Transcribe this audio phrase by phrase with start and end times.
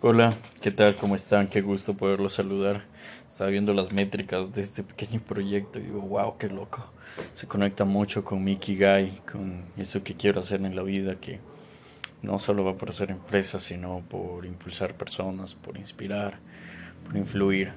[0.00, 0.94] Hola, ¿qué tal?
[0.94, 1.48] ¿Cómo están?
[1.48, 2.84] Qué gusto poderlos saludar.
[3.26, 6.86] Estaba viendo las métricas de este pequeño proyecto y digo, wow, qué loco.
[7.34, 11.40] Se conecta mucho con mi Ikigai, con eso que quiero hacer en la vida, que
[12.22, 16.38] no solo va por hacer empresas, sino por impulsar personas, por inspirar,
[17.04, 17.72] por influir.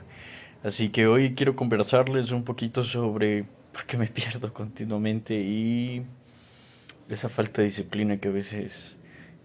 [0.64, 6.04] Así que hoy quiero conversarles un poquito sobre por qué me pierdo continuamente y
[7.10, 8.96] esa falta de disciplina que a veces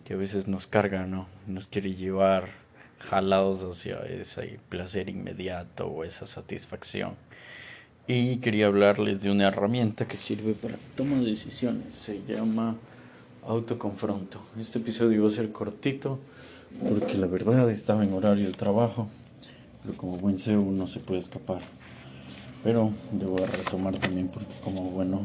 [0.05, 1.27] que a veces nos carga, ¿no?
[1.49, 2.66] Nos quiere llevar
[2.99, 7.15] jalados hacia ese placer inmediato o esa satisfacción.
[8.09, 11.93] Y quería hablarles de una herramienta que sirve para toma de decisiones.
[11.93, 12.77] Se llama
[13.47, 14.41] autoconfronto.
[14.59, 16.19] Este episodio va a ser cortito
[16.89, 19.09] porque la verdad estaba en horario de trabajo,
[19.83, 21.61] pero como buen CEO no se puede escapar.
[22.63, 25.23] Pero debo retomar también porque como bueno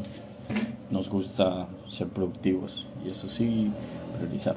[0.90, 3.70] nos gusta ser productivos y eso sí
[4.18, 4.56] priorizar.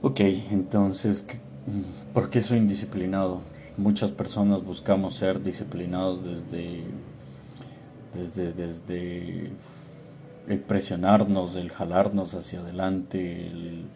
[0.00, 0.20] Ok,
[0.50, 1.24] entonces,
[2.14, 3.42] ¿Por qué soy indisciplinado?
[3.76, 6.84] Muchas personas buscamos ser disciplinados desde,
[8.14, 9.50] desde, desde
[10.48, 13.86] el presionarnos, el jalarnos hacia adelante, el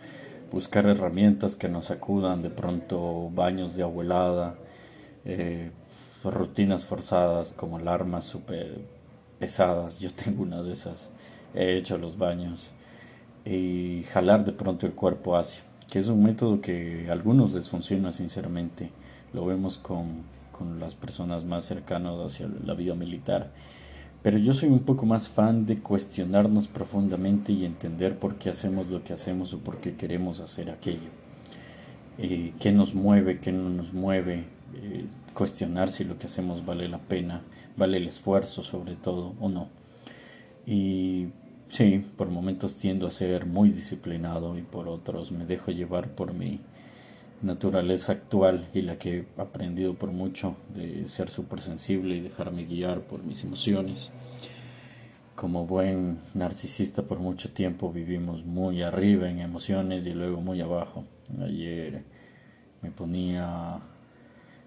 [0.51, 4.55] buscar herramientas que nos acudan, de pronto baños de abuelada,
[5.25, 5.71] eh,
[6.25, 8.81] rutinas forzadas como alarmas súper
[9.39, 9.99] pesadas.
[9.99, 11.11] Yo tengo una de esas,
[11.55, 12.71] he hecho los baños
[13.47, 18.13] y jalar de pronto el cuerpo hacia que es un método que algunos les funciona
[18.13, 18.89] sinceramente.
[19.35, 23.51] Lo vemos con, con las personas más cercanas hacia la vida militar.
[24.23, 28.87] Pero yo soy un poco más fan de cuestionarnos profundamente y entender por qué hacemos
[28.87, 31.11] lo que hacemos o por qué queremos hacer aquello.
[32.17, 35.05] Eh, qué nos mueve, qué no nos mueve, eh,
[35.35, 37.43] cuestionar si lo que hacemos vale la pena,
[37.77, 39.69] vale el esfuerzo sobre todo o no.
[40.65, 41.29] Y
[41.73, 46.35] Sí, por momentos tiendo a ser muy disciplinado y por otros me dejo llevar por
[46.35, 46.61] mi
[47.41, 52.67] naturaleza actual y la que he aprendido por mucho de ser súper sensible y dejarme
[52.67, 54.11] guiar por mis emociones.
[55.35, 61.07] Como buen narcisista por mucho tiempo vivimos muy arriba en emociones y luego muy abajo.
[61.41, 62.05] Ayer
[62.83, 63.81] me ponía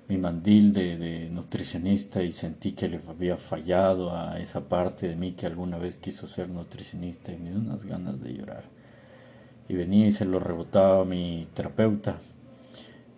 [0.08, 5.32] mi mandil de, nutricionista y sentí que le había fallado a esa parte de mí
[5.32, 8.64] que alguna vez quiso ser nutricionista y me dio unas ganas de llorar.
[9.68, 12.20] Y venía y se lo rebotaba mi terapeuta.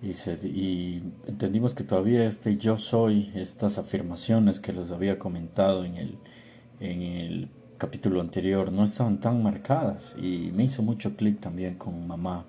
[0.01, 0.11] Y,
[0.47, 6.17] y entendimos que todavía este yo soy, estas afirmaciones que les había comentado en el,
[6.79, 10.15] en el capítulo anterior, no estaban tan marcadas.
[10.17, 12.45] Y me hizo mucho clic también con mamá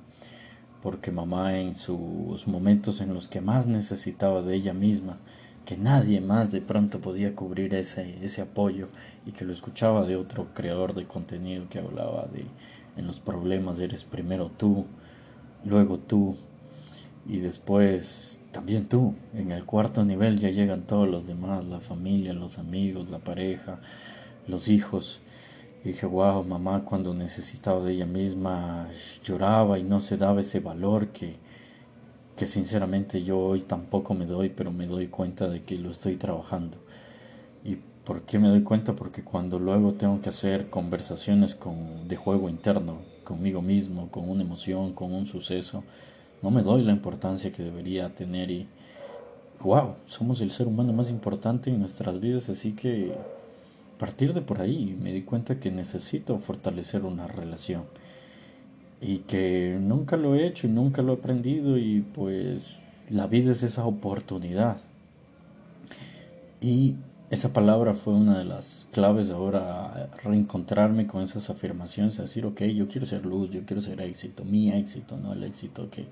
[0.83, 5.19] porque mamá en sus momentos en los que más necesitaba de ella misma,
[5.65, 8.89] que nadie más de pronto podía cubrir ese, ese apoyo
[9.27, 12.47] y que lo escuchaba de otro creador de contenido que hablaba de
[12.99, 14.85] en los problemas eres primero tú,
[15.65, 16.37] luego tú
[17.27, 19.15] y después también tú.
[19.35, 23.79] En el cuarto nivel ya llegan todos los demás, la familia, los amigos, la pareja,
[24.49, 25.21] los hijos
[25.85, 28.89] y dije, wow, mamá cuando necesitaba de ella misma
[29.23, 31.37] lloraba y no se daba ese valor que,
[32.37, 36.17] que sinceramente yo hoy tampoco me doy, pero me doy cuenta de que lo estoy
[36.17, 36.79] trabajando.
[37.65, 38.95] ¿Y por qué me doy cuenta?
[38.95, 44.43] Porque cuando luego tengo que hacer conversaciones con, de juego interno, conmigo mismo, con una
[44.43, 45.85] emoción, con un suceso,
[46.43, 48.67] no me doy la importancia que debería tener y
[49.61, 53.13] wow, somos el ser humano más importante en nuestras vidas, así que
[53.99, 57.85] partir de por ahí me di cuenta que necesito fortalecer una relación
[59.01, 62.79] y que nunca lo he hecho y nunca lo he aprendido y pues
[63.11, 64.79] la vida es esa oportunidad.
[66.61, 66.97] Y
[67.31, 72.89] esa palabra fue una de las claves ahora reencontrarme con esas afirmaciones, decir, ok, yo
[72.89, 76.07] quiero ser luz, yo quiero ser éxito, mi éxito, no el éxito que,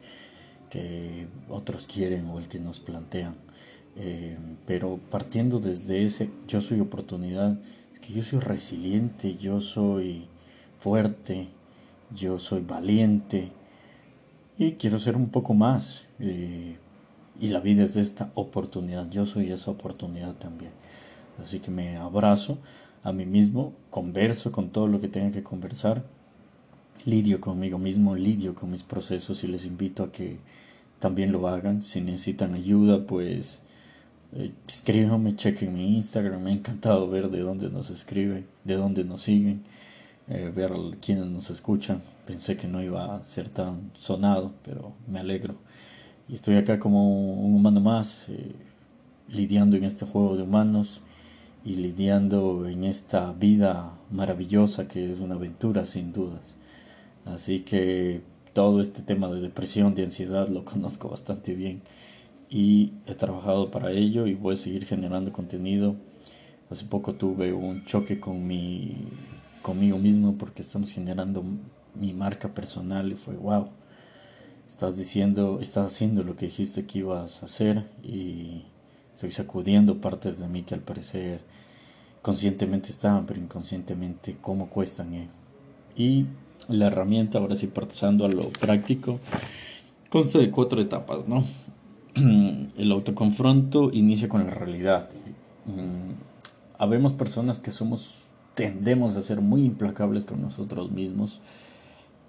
[0.70, 3.45] que otros quieren o el que nos plantean.
[3.98, 4.36] Eh,
[4.66, 7.58] pero partiendo desde ese yo soy oportunidad,
[7.92, 10.26] es que yo soy resiliente, yo soy
[10.80, 11.48] fuerte,
[12.14, 13.50] yo soy valiente
[14.58, 16.04] y quiero ser un poco más.
[16.20, 16.76] Eh,
[17.38, 20.72] y la vida es de esta oportunidad, yo soy esa oportunidad también.
[21.42, 22.58] Así que me abrazo
[23.02, 26.04] a mí mismo, converso con todo lo que tenga que conversar,
[27.04, 30.38] lidio conmigo mismo, lidio con mis procesos y les invito a que
[30.98, 31.82] también lo hagan.
[31.82, 33.60] Si necesitan ayuda, pues
[34.66, 39.22] escríbanme, chequen mi Instagram, me ha encantado ver de dónde nos escriben, de dónde nos
[39.22, 39.62] siguen,
[40.28, 42.02] eh, ver quiénes nos escuchan.
[42.26, 45.54] Pensé que no iba a ser tan sonado, pero me alegro.
[46.28, 48.52] Y estoy acá como un humano más, eh,
[49.28, 51.00] lidiando en este juego de humanos
[51.64, 56.56] y lidiando en esta vida maravillosa que es una aventura sin dudas.
[57.24, 58.22] Así que
[58.52, 61.82] todo este tema de depresión, de ansiedad, lo conozco bastante bien
[62.48, 65.96] y he trabajado para ello y voy a seguir generando contenido.
[66.70, 68.96] Hace poco tuve un choque con mi,
[69.62, 71.44] conmigo mismo porque estamos generando
[71.94, 73.68] mi marca personal y fue wow.
[74.66, 78.64] Estás diciendo, estás haciendo lo que dijiste que ibas a hacer y
[79.14, 81.40] estoy sacudiendo partes de mí que al parecer
[82.20, 85.14] conscientemente estaban, pero inconscientemente cómo cuestan.
[85.14, 85.28] Eh.
[85.96, 86.26] Y
[86.68, 89.20] la herramienta, ahora sí pasando a lo práctico,
[90.10, 91.44] consta de cuatro etapas, ¿no?
[92.76, 95.08] El autoconfronto inicia con la realidad.
[95.66, 96.12] Mm,
[96.78, 98.24] habemos personas que somos,
[98.54, 101.40] tendemos a ser muy implacables con nosotros mismos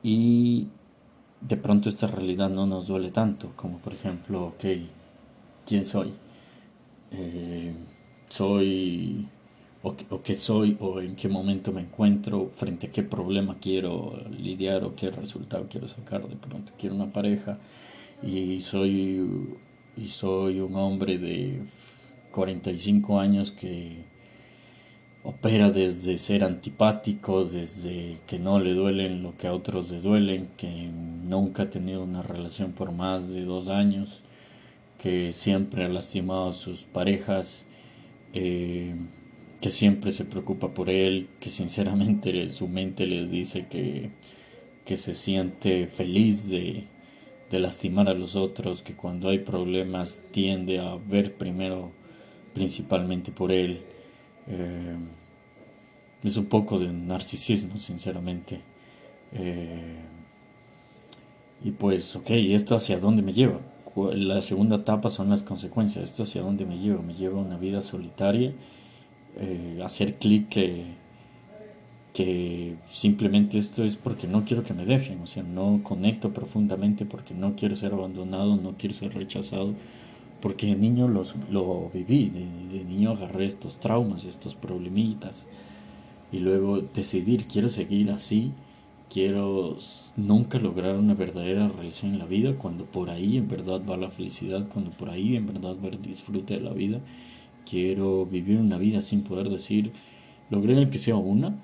[0.03, 0.67] y
[1.41, 4.65] de pronto esta realidad no nos duele tanto, como por ejemplo, ok,
[5.65, 6.13] ¿quién soy?
[7.11, 7.73] Eh,
[8.27, 9.27] soy
[9.83, 14.83] o, qué soy o en qué momento me encuentro, frente a qué problema quiero lidiar
[14.83, 16.27] o qué resultado quiero sacar.
[16.27, 17.57] De pronto quiero una pareja
[18.23, 19.55] y soy,
[19.97, 21.59] y soy un hombre de
[22.31, 23.97] 45 años que
[25.23, 30.49] opera desde ser antipático, desde que no le duelen lo que a otros le duelen,
[30.57, 34.23] que nunca ha tenido una relación por más de dos años,
[34.99, 37.65] que siempre ha lastimado a sus parejas.
[38.33, 38.95] Eh,
[39.61, 44.11] que siempre se preocupa por él, que sinceramente su mente les dice que,
[44.85, 46.83] que se siente feliz de,
[47.49, 51.91] de lastimar a los otros, que cuando hay problemas tiende a ver primero
[52.53, 53.81] principalmente por él.
[54.47, 54.95] Eh,
[56.23, 58.59] es un poco de narcisismo, sinceramente.
[59.33, 59.95] Eh,
[61.63, 63.59] y pues, ok, ¿esto hacia dónde me lleva?
[64.13, 66.09] La segunda etapa son las consecuencias.
[66.09, 67.01] ¿Esto hacia dónde me lleva?
[67.01, 68.53] Me lleva a una vida solitaria
[69.39, 70.57] eh, hacer clic
[72.17, 77.05] que simplemente esto es porque no quiero que me dejen, o sea, no conecto profundamente
[77.05, 79.75] porque no quiero ser abandonado, no quiero ser rechazado,
[80.41, 85.45] porque de niño los, lo viví, de, niño agarré estos traumas, estos problemitas,
[86.31, 88.51] y luego decidir, quiero seguir así,
[89.11, 89.77] quiero
[90.15, 94.09] nunca lograr una verdadera relación en la vida, cuando por ahí en verdad va la
[94.09, 96.99] felicidad, cuando por ahí en verdad va el disfrute de la vida,
[97.69, 99.91] quiero vivir una vida sin poder decir,
[100.49, 101.59] logré el que sea una.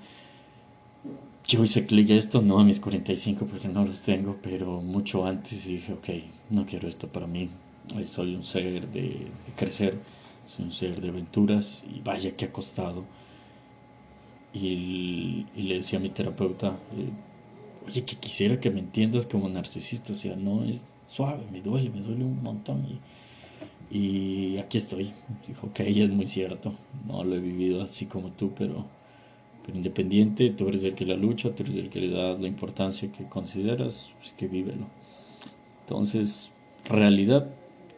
[1.46, 5.26] Yo hice clic a esto, no a mis 45 porque no los tengo, pero mucho
[5.26, 6.08] antes dije, ok,
[6.50, 7.50] no quiero esto para mí.
[8.06, 9.98] Soy un ser de, crecer,
[10.46, 13.04] soy un ser de aventuras y vaya que ha costado.
[14.54, 17.10] Y, le decía a mi terapeuta, eh,
[17.86, 21.90] oye, que quisiera que me entiendas como narcisista, o sea, no es suave, me duele,
[21.90, 22.86] me duele un montón.
[23.90, 25.12] Y, aquí estoy.
[25.46, 26.72] Dijo ella es muy cierto.
[27.06, 28.86] No lo he vivido así como tú, pero,
[29.64, 32.48] pero independiente, tú eres el que la lucha, tú eres el que le das la
[32.48, 34.86] importancia que consideras, así que vívelo.
[35.82, 36.50] Entonces,
[36.84, 37.50] realidad,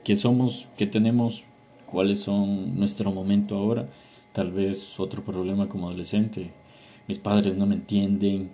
[0.04, 1.44] que somos, que tenemos,
[1.90, 3.88] cuáles son nuestro momento ahora.
[4.32, 6.50] Tal vez otro problema como adolescente.
[7.08, 8.50] Mis padres no me entienden.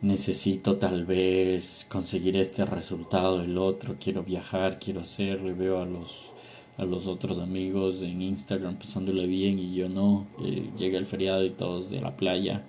[0.00, 3.96] Necesito tal vez conseguir este resultado, el otro.
[4.00, 6.32] Quiero viajar, quiero hacerlo y veo a los
[6.78, 10.26] a los otros amigos en Instagram pasándole bien y yo no.
[10.42, 12.64] Eh, llega el feriado y todos de la playa.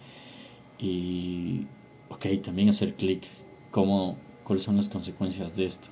[0.80, 1.68] Y,
[2.10, 3.24] ok, también hacer clic.
[3.72, 5.90] ¿Cómo, ¿Cuáles son las consecuencias de esto?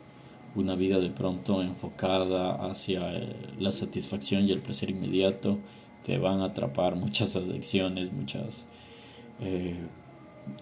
[0.55, 5.59] Una vida de pronto enfocada hacia eh, la satisfacción y el placer inmediato
[6.03, 8.65] te van a atrapar muchas adicciones, muchos
[9.41, 9.75] eh,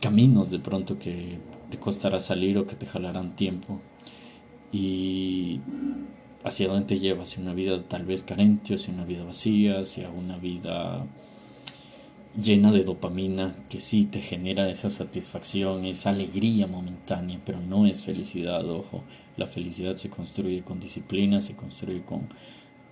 [0.02, 3.80] caminos de pronto que te costará salir o que te jalarán tiempo.
[4.74, 5.62] Y
[6.46, 10.38] hacia dónde te lleva, una vida tal vez carente, hacia una vida vacía, hacia una
[10.38, 11.06] vida
[12.40, 18.04] llena de dopamina que sí te genera esa satisfacción, esa alegría momentánea, pero no es
[18.04, 19.04] felicidad, ojo,
[19.38, 22.30] la felicidad se construye con disciplina, se construye con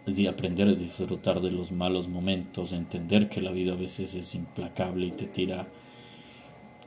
[0.06, 4.36] de aprender a disfrutar de los malos momentos, entender que la vida a veces es
[4.36, 5.68] implacable y te tira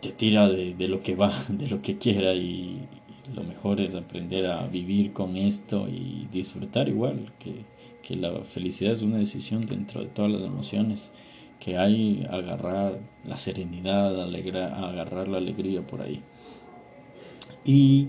[0.01, 2.87] te tira de, de lo que va, de lo que quiera y,
[3.35, 7.65] lo mejor es aprender a vivir con esto y disfrutar igual, que,
[8.03, 11.13] que la felicidad es una decisión dentro de todas las emociones
[11.59, 16.23] que hay, agarrar la serenidad, alegra, agarrar la alegría por ahí.
[17.65, 18.09] Y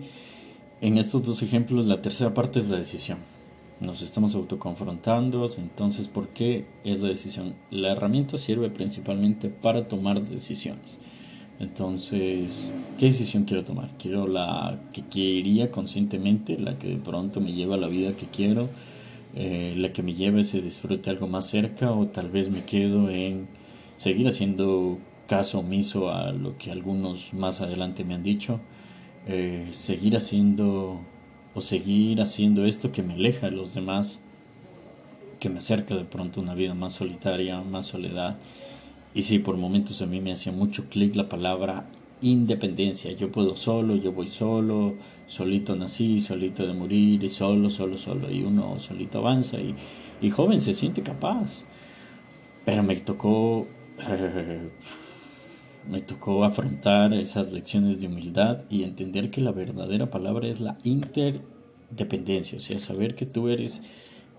[0.81, 3.17] en estos dos ejemplos la tercera parte es la decisión.
[3.79, 7.55] Nos estamos autoconfrontando, entonces ¿por qué es la decisión?
[7.69, 10.97] La herramienta sirve principalmente para tomar decisiones.
[11.59, 13.89] Entonces, ¿qué decisión quiero tomar?
[13.97, 18.27] ¿Quiero la que quería conscientemente, la que de pronto me lleva a la vida que
[18.27, 18.69] quiero,
[19.35, 22.63] eh, la que me lleva a ese disfrute algo más cerca o tal vez me
[22.65, 23.47] quedo en
[23.97, 28.59] seguir haciendo caso omiso a lo que algunos más adelante me han dicho?
[29.27, 31.01] eh, seguir haciendo
[31.53, 34.19] o seguir haciendo esto que me aleja de los demás,
[35.39, 38.37] que me acerca de pronto a una vida más solitaria, más soledad.
[39.17, 41.87] Y sí, por momentos a mí me hacía mucho clic la palabra
[42.21, 43.11] independencia.
[43.13, 44.93] Yo puedo solo, yo voy solo,
[45.25, 48.29] solito nací, solito de morir, solo, solo, solo.
[48.29, 49.73] Y uno solito avanza y,
[50.21, 51.63] y joven se siente capaz.
[52.63, 53.65] Pero me tocó,
[55.89, 60.77] me tocó afrontar esas lecciones de humildad y entender que la verdadera palabra es la
[60.83, 63.81] interdependencia, o sea, saber que tú eres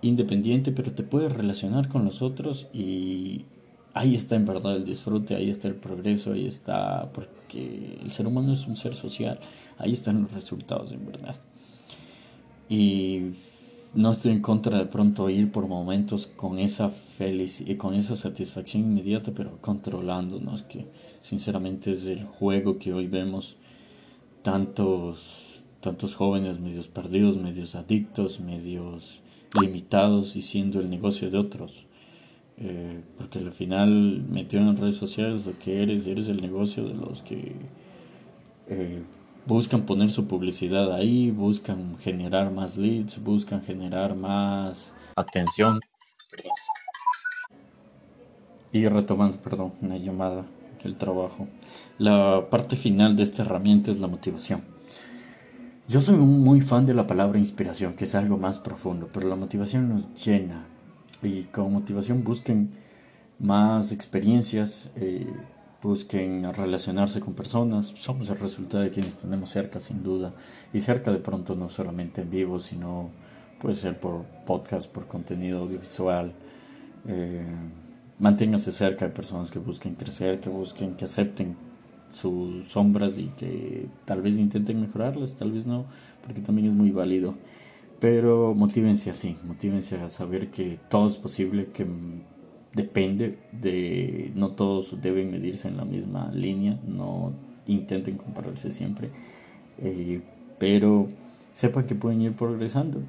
[0.03, 3.47] independiente, pero te puedes relacionar con los otros y
[3.99, 8.29] ahí está en verdad el disfrute, ahí está el progreso, ahí está, porque el ser
[8.29, 9.41] humano es un ser social,
[9.77, 11.35] ahí están los resultados en verdad.
[12.69, 13.33] Y
[13.95, 18.85] no estoy en contra de pronto ir por momentos con esa felicidad, con esa satisfacción
[18.85, 20.87] inmediata, pero controlándonos, que
[21.21, 23.57] sinceramente es el juego que hoy vemos
[24.43, 29.23] tantos, tantos jóvenes medios perdidos, medios adictos, medios
[29.61, 31.88] limitados y siendo el negocio de otros.
[32.61, 36.95] Eh, porque al final metido en redes sociales lo que eres, eres el negocio de
[36.95, 37.53] los que
[38.67, 39.03] eh,
[39.47, 45.81] buscan poner su publicidad ahí, buscan generar más leads, buscan generar más atención.
[48.73, 50.45] Y retomando, perdón, una llamada
[50.83, 51.49] del trabajo.
[51.97, 54.63] La parte final de esta herramienta es la motivación.
[55.89, 59.37] Yo soy muy fan de la palabra inspiración, que es algo más profundo, pero la
[59.37, 60.67] motivación nos llena.
[61.23, 62.71] Y con motivación busquen
[63.39, 65.27] más experiencias, eh,
[65.83, 67.87] busquen relacionarse con personas.
[67.97, 70.35] Somos el resultado de quienes tenemos cerca, sin duda.
[70.73, 73.11] Y cerca de pronto no solamente en vivo, sino
[73.61, 76.33] puede ser por podcast, por contenido audiovisual.
[77.07, 77.47] Eh,
[78.19, 81.57] manténgase cerca de personas que busquen crecer, que busquen, que acepten
[82.13, 85.85] sus sombras y que tal vez intenten mejorarlas, tal vez no,
[86.25, 87.35] porque también es muy válido.
[88.01, 91.85] Pero motívense así, motívense a saber que todo es posible, que
[92.75, 97.33] depende de no todos deben medirse en la misma línea, no
[97.67, 99.11] intenten compararse siempre,
[99.79, 100.21] eh,
[100.59, 101.09] pero
[101.53, 103.01] sepan que pueden ir progresando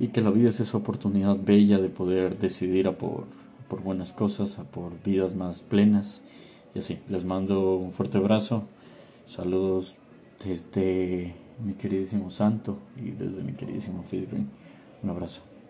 [0.00, 3.26] y que la vida es esa oportunidad bella de poder decidir a por,
[3.68, 6.22] por buenas cosas, a por vidas más plenas.
[6.74, 8.64] Y así, les mando un fuerte abrazo,
[9.24, 9.98] saludos
[10.44, 14.48] desde mi queridísimo Santo y desde mi queridísimo Fidrin.
[15.02, 15.51] Un abrazo.